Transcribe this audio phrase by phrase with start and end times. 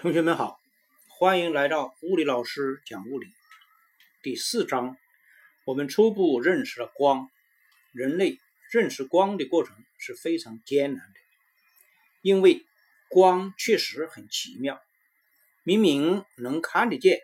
[0.00, 0.58] 同学们好，
[1.08, 3.26] 欢迎来到物理老师讲物理。
[4.22, 4.96] 第四章，
[5.66, 7.28] 我们初步认识了光。
[7.92, 8.38] 人类
[8.72, 11.20] 认识光的过程是非常艰难的，
[12.22, 12.64] 因为
[13.10, 14.80] 光确实很奇妙，
[15.64, 17.20] 明明能看得见，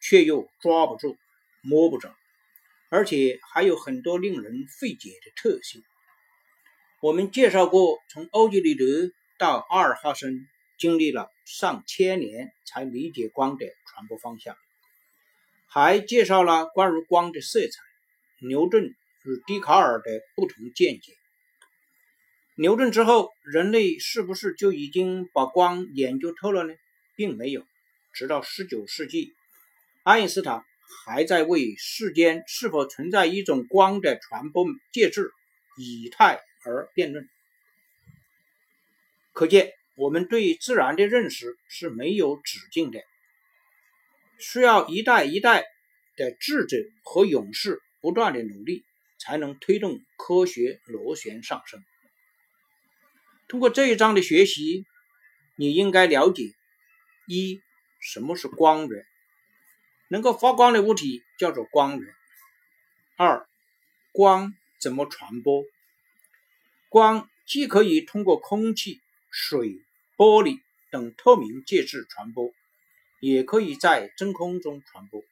[0.00, 1.18] 却又抓不住、
[1.60, 2.16] 摸不着，
[2.88, 5.82] 而且还有很多令人费解的特性。
[7.02, 10.48] 我们介绍过，从欧几里得到阿尔哈森。
[10.78, 14.56] 经历了上千年才理解光的传播方向，
[15.66, 17.80] 还介绍了关于光的色彩。
[18.40, 21.12] 牛顿与笛卡尔的不同见解。
[22.54, 26.74] 牛顿之后，人类是不是就已经把光研究透了呢？
[27.16, 27.66] 并没有。
[28.12, 29.32] 直到19世纪，
[30.02, 30.64] 爱因斯坦
[31.06, 35.30] 还在为世间是否存在一种光的传播介质
[35.78, 37.28] 以太而辩论。
[39.32, 39.72] 可见。
[39.94, 43.02] 我们对自然的认识是没有止境的，
[44.38, 45.66] 需要一代一代
[46.16, 48.86] 的智者和勇士不断的努力，
[49.18, 51.84] 才能推动科学螺旋上升。
[53.48, 54.86] 通过这一章的学习，
[55.56, 56.54] 你应该了解：
[57.26, 57.60] 一、
[58.00, 59.04] 什么是光源？
[60.08, 62.14] 能够发光的物体叫做光源。
[63.16, 63.46] 二、
[64.10, 65.64] 光怎么传播？
[66.88, 69.01] 光既可以通过空气。
[69.32, 69.80] 水、
[70.18, 72.52] 玻璃等透明介质传播，
[73.18, 75.24] 也可以在真空中传播。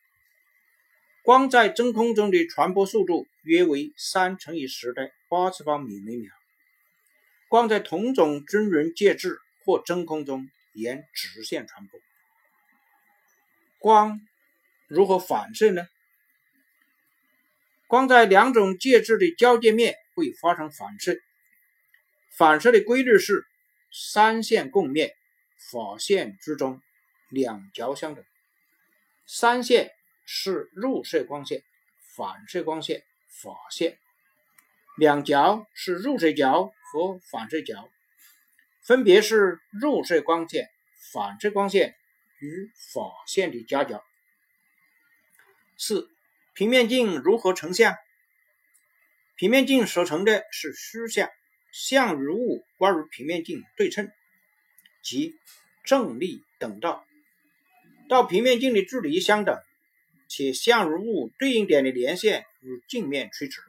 [1.23, 6.33] 光在真空中的传播速度约为三乘以十的八次方米每秒。
[7.49, 12.01] 光在同种真人介质或真空中沿直线传播。
[13.79, 14.19] 光
[14.89, 15.87] 如何反射呢？
[17.87, 21.21] 光在两种介质的交界面会发生反射，
[22.31, 23.45] 反射的规律是。
[23.93, 25.15] 三线共面，
[25.71, 26.81] 法线之中，
[27.29, 28.25] 两角相等。
[29.27, 29.93] 三线
[30.25, 31.63] 是入射光线、
[32.17, 33.93] 反射光线、法线；
[34.97, 37.91] 两角是入射角和反射角，
[38.83, 40.71] 分别是入射光线、
[41.13, 41.97] 反射光线
[42.41, 44.05] 与法线的夹角。
[45.77, 46.11] 四、
[46.55, 47.97] 平面镜如何成像？
[49.37, 51.31] 平面镜所成的是虚像。
[51.73, 54.11] 相与物关于平面镜对称，
[55.03, 55.37] 即
[55.85, 57.05] 正立等照，
[58.09, 59.59] 到平面镜的距离相等，
[60.29, 63.61] 且相与物对应点的连线与镜面垂直。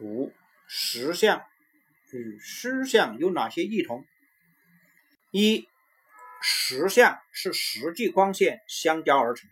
[0.00, 0.32] 五
[0.66, 1.44] 实相
[2.10, 4.04] 与虚像有哪些异同？
[5.30, 5.68] 一
[6.42, 9.48] 实像是实际光线相交而成，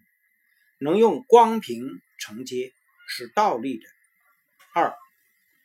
[0.78, 2.72] 能用光屏承接，
[3.08, 3.84] 是倒立的。
[4.74, 4.96] 二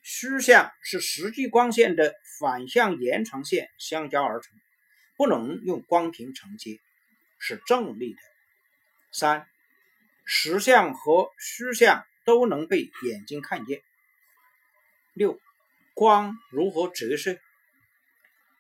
[0.10, 4.58] 虚像是实际光线的反向延长线相交而成，
[5.18, 6.80] 不能用光屏承接，
[7.40, 8.20] 是正立的。
[9.12, 9.46] 三，
[10.24, 13.82] 实像和虚像都能被眼睛看见。
[15.14, 15.42] 六，
[15.94, 17.38] 光如何折射？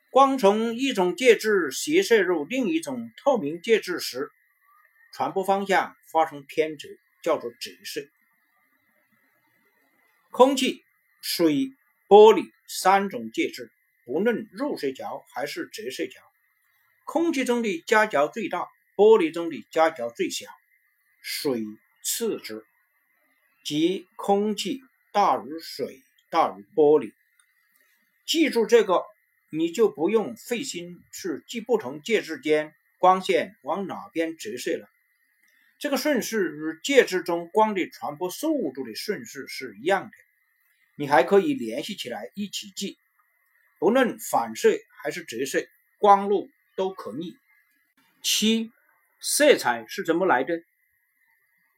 [0.09, 4.30] 光从一种介质斜射入另一种透明介质时，
[5.13, 6.90] 传播方向发生偏折，
[7.24, 8.06] 叫做折射。
[10.30, 10.84] 空气。
[11.22, 11.72] 水、
[12.08, 13.72] 玻璃三种介质，
[14.06, 16.22] 不论入射角还是折射角，
[17.06, 20.48] 空气中的夹角最大，玻璃中的夹角最小，
[21.22, 21.64] 水
[22.04, 22.66] 次之，
[23.64, 27.14] 即空气大于水大于玻璃。
[28.26, 29.04] 记住这个，
[29.50, 34.90] 你就不用费心去记不同介质间光线往哪边折射了。
[35.80, 40.27] 这个顺序与介质中光的传播速度的顺序是一样的。
[41.00, 42.97] 你还可以联系起来一起记，
[43.78, 45.68] 不论反射还是折射，
[46.00, 47.38] 光路都可逆。
[48.24, 48.72] 七，
[49.22, 50.59] 色彩是怎么来的？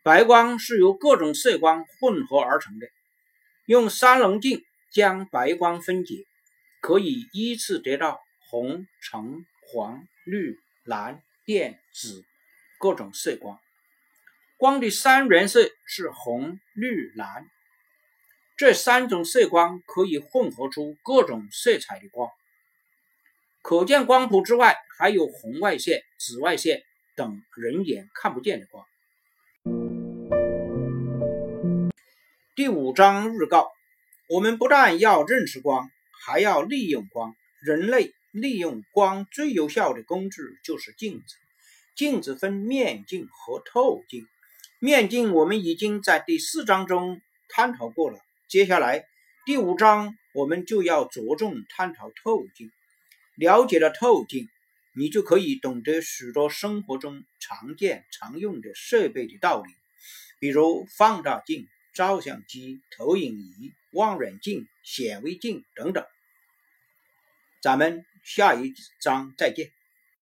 [0.04, 2.88] 白光是由各种色光混合而成的。
[3.66, 6.24] 用三棱镜将白光分解，
[6.80, 12.24] 可以依次得到红、橙、黄、绿、蓝、靛、紫
[12.80, 13.60] 各种色光。
[14.56, 17.46] 光的三原色是红、绿、蓝。
[18.60, 22.30] 这三种色光可以混合出各种色彩的光。
[23.62, 26.84] 可见光谱之外，还有红外线、紫外线
[27.16, 28.86] 等人眼看不见的光。
[32.54, 33.72] 第五章预告：
[34.28, 35.90] 我们不但要认识光，
[36.26, 37.38] 还要利用光。
[37.62, 41.36] 人类利用光最有效的工具就是镜子。
[41.96, 44.28] 镜子分面镜和透镜。
[44.80, 48.20] 面镜我们已经在第四章中探讨过了。
[48.50, 49.06] 接下来
[49.46, 52.72] 第五章，我们就要着重探讨透镜。
[53.36, 54.50] 了解了透镜，
[54.96, 59.72] 你就可以懂得许多生活中常见常用的设备的道理，
[60.40, 66.04] 比如放大镜、照相机、投影仪、望远镜、显微镜等等。
[67.62, 69.70] 咱们下一章再见。